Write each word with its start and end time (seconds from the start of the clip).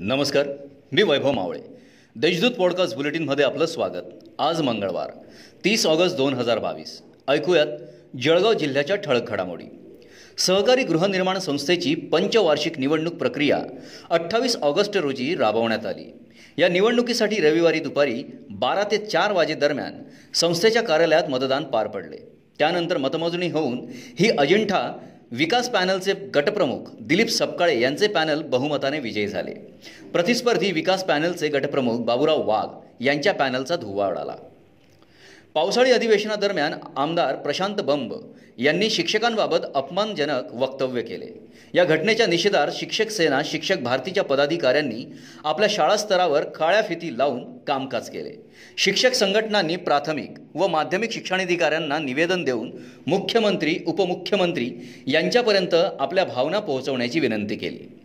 नमस्कार 0.00 0.48
मी 0.92 1.02
वैभव 1.02 1.32
मावळे. 1.32 1.60
देशदूत 2.16 2.50
पॉडकास्ट 2.50 2.96
बुलेटिनमध्ये 2.96 3.44
आपलं 3.44 3.66
स्वागत. 3.66 4.02
आज 4.38 4.62
मंगळवार 4.62 5.10
तीस 5.64 5.86
ऑगस्ट 5.86 6.16
दोन 6.16 6.34
हजार 6.34 6.58
बावीस. 6.58 7.02
ऐकूयात 7.28 7.66
जळगाव 8.22 8.52
जिल्ह्याच्या 8.52 8.96
ठळक 8.96 9.30
घडामोडी. 9.30 9.64
सहकारी 10.38 10.82
गृहनिर्माण 10.82 11.38
संस्थेची 11.38 11.94
पंचवार्षिक 11.94 12.78
निवडणूक 12.78 13.14
प्रक्रिया 13.14 13.62
अठ्ठावीस 14.10 14.56
ऑगस्ट 14.56 14.96
रोजी 14.96 15.34
राबवण्यात 15.34 15.86
आली. 15.86 16.12
या 16.58 16.68
निवडणुकीसाठी 16.68 17.36
रविवारी 17.36 17.80
दुपारी 17.80 18.24
बारा 18.50 18.82
ते 18.82 18.96
चार 18.96 19.32
वाजेदरम्यान 19.32 19.92
संस्थेच्या 20.34 20.82
कार्यालयात 20.82 21.24
मतदान 21.30 21.64
पार 21.64 21.86
पडले. 21.86 22.16
त्यानंतर 22.58 22.96
मतमोजणी 22.96 23.48
होऊन 23.48 23.86
ही 23.92 24.30
अजिंठा 24.38 24.98
विकास 25.32 25.68
पॅनलचे 25.70 26.12
गटप्रमुख 26.34 26.90
दिलीप 27.00 27.28
सपकाळे 27.28 27.80
यांचे 27.80 28.06
पॅनल 28.06 28.42
बहुमताने 28.42 28.98
विजयी 28.98 29.26
झाले. 29.28 29.54
प्रतिस्पर्धी 30.12 30.72
विकास 30.72 31.04
पॅनलचे 31.04 31.48
गटप्रमुख 31.48 31.98
बाबूराव 31.98 32.48
वाघ 32.48 32.68
यांच्या 33.00 33.34
पॅनलचा 33.34 33.76
धुव्वा 33.76 34.08
उडाला 34.08 34.36
पावसाळी 35.54 35.90
अधिवेशनादरम्यान 35.90 36.72
आमदार 36.96 37.36
प्रशांत 37.36 37.76
बंब 37.76 38.14
यांनी 38.58 38.90
शिक्षकांबाबत 38.90 39.64
अपमानजनक 39.74 40.54
वक्तव्य 40.54 41.02
केले. 41.02 41.26
या 41.74 41.84
घटनेच्या 41.84 42.26
निषेधार्थ 42.26 42.76
शिक्षक 42.76 43.10
सेना 43.10 43.40
शिक्षक 43.44 43.78
भारतीच्या 43.78 44.24
पदाधिकाऱ्यांनी 44.24 45.04
आपल्या 45.44 45.68
शाळा 45.70 45.96
स्तरावर 45.96 46.44
काळ्या 46.44 46.82
फिती 46.82 47.18
लावून 47.18 47.58
कामकाज 47.58 48.10
केले. 48.10 48.32
शिक्षक 48.76 49.12
संघटनांनी 49.12 49.76
प्राथमिक 49.76 50.34
व 50.54 50.66
माध्यमिक 50.66 51.12
शिक्षणाधिकाऱ्यांना 51.12 51.98
निवेदन 51.98 52.44
देऊन 52.44 52.70
मुख्यमंत्री 53.06 53.78
उपमुख्यमंत्री 53.86 54.70
यांच्यापर्यंत 55.06 55.74
आपल्या 55.74 56.24
भावना 56.24 56.58
पोहोचवण्याची 56.58 57.20
विनंती 57.20 57.56
केली. 57.56 57.97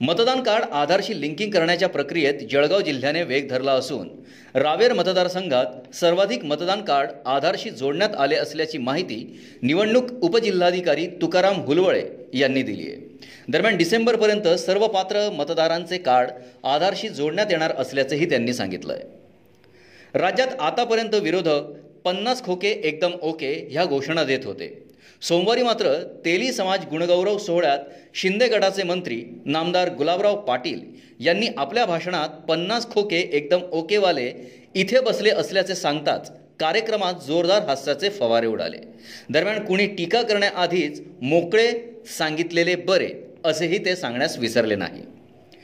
मतदान 0.00 0.42
कार्ड 0.42 0.64
आधारशी 0.72 1.20
लिंकिंग 1.20 1.50
करण्याच्या 1.50 1.88
प्रक्रियेत 1.88 2.46
जळगाव 2.50 2.80
जिल्ह्याने 2.80 3.22
वेग 3.22 3.48
धरला 3.48 3.72
असून 3.72 4.08
रावेर 4.54 4.92
मतदारसंघात 4.92 5.94
सर्वाधिक 5.94 6.44
मतदान 6.44 6.80
कार्ड 6.84 7.10
आधारशी 7.26 7.70
जोडण्यात 7.70 8.14
आले 8.14 8.36
असल्याची 8.36 8.78
माहिती 8.78 9.40
निवडणूक 9.62 10.12
उपजिल्हाधिकारी 10.22 11.06
तुकाराम 11.22 11.60
हुलवळे 11.60 12.02
यांनी 12.34 12.62
दिली 12.62 12.88
आहे. 12.88 12.96
दरम्यान 13.48 13.76
डिसेंबरपर्यंत 13.76 14.48
सर्व 14.58 14.86
पात्र 14.86 15.28
मतदारांचे 15.32 15.98
कार्ड 15.98 16.30
आधारशी 16.66 17.08
जोडण्यात 17.08 17.50
येणार 17.50 17.72
असल्याचंही 17.78 18.28
त्यांनी 18.30 18.52
सांगितलं 18.54 18.92
आहे 18.92 20.18
राज्यात 20.18 20.60
आतापर्यंत 20.60 21.14
विरोधक 21.14 21.72
पन्नास 22.04 22.42
खोके 22.44 22.68
एकदम 22.68 23.12
ओके 23.22 23.52
ह्या 23.70 23.84
घोषणा 23.84 24.24
देत 24.24 24.44
होते. 24.44 24.85
सोमवारी 25.22 25.62
मात्र 25.62 25.94
तेली 26.24 26.52
समाज 26.52 26.84
गुणगौरव 26.86 27.38
सोहळ्यात 27.38 27.78
शिंदे 28.14 28.48
गटाचे 28.48 28.82
मंत्री 28.82 29.22
नामदार 29.46 29.88
गुलाबराव 29.94 30.36
पाटील 30.36 30.80
यांनी 31.20 31.46
आपल्या 31.56 31.84
भाषणात 31.86 32.28
पन्नास 32.48 32.90
खोके 32.90 33.18
एकदम 33.32 33.60
ओकेवाले 33.72 34.32
इथे 34.74 35.00
बसले 35.00 35.30
असल्याचे 35.30 35.74
सांगताच 35.74 36.30
कार्यक्रमात 36.60 37.14
जोरदार 37.26 37.62
हास्याचे 37.62 38.08
फवारे 38.08 38.46
उडाले. 38.46 38.76
दरम्यान 39.30 39.64
कुणी 39.64 39.86
टीका 39.86 40.22
करण्याआधीच 40.22 41.00
मोकळे 41.22 41.68
सांगितलेले 42.18 42.74
बरे 42.74 43.08
असेही 43.44 43.84
ते 43.84 43.96
सांगण्यास 43.96 44.38
विसरले 44.38 44.76
नाही. 44.76 45.02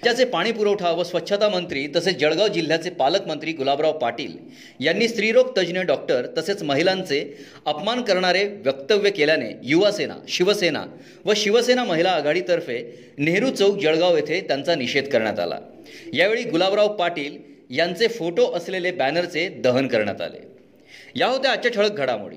राज्याचे 0.05 0.25
पाणी 0.31 0.53
पुरवठा 0.53 0.91
व 0.91 1.03
स्वच्छता 1.03 1.49
मंत्री 1.49 1.87
तसेच 1.97 2.17
जळगाव 2.19 2.49
जिल्ह्याचे 2.49 2.91
पालकमंत्री 2.91 3.53
गुलाबराव 3.53 3.93
पाटील 3.99 4.33
यांनी 4.81 5.09
स्त्रीरोग 5.09 5.51
तज्ज्ञ 5.59 5.81
डॉक्टर 5.81 6.27
तसेच 6.39 6.63
महिलांचे 6.63 7.21
अपमान 7.67 8.03
करणारे 8.03 8.45
वक्तव्य 8.67 9.11
केल्याने 9.11 9.51
युवासेना 9.63 10.15
शिवसेना 10.29 10.85
व 11.25 11.33
शिवसेना 11.37 11.85
महिला 11.85 12.11
आघाडीतर्फे 12.11 12.83
नेहरू 13.19 13.51
चौक 13.51 13.79
जळगाव 13.79 14.17
येथे 14.17 14.41
त्यांचा 14.41 14.75
निषेध 14.75 15.09
करण्यात 15.09 15.39
आला. 15.39 15.59
यावेळी 16.13 16.45
गुलाबराव 16.45 16.89
पाटील 16.89 17.39
यांचे 17.71 18.09
फोटो 18.09 18.53
असलेले 18.53 18.91
बॅनरचे 18.91 19.49
दहन 19.49 19.89
करण्यात 19.89 20.21
आले. 20.21 20.47
या 21.15 21.27
होत्या 21.27 21.51
आजच्या 21.51 21.71
ठळक 21.71 21.93
घडामोडी. 21.93 22.37